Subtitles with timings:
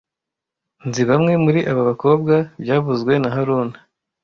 [0.87, 3.77] Nzi bamwe muri aba bakobwa byavuzwe na haruna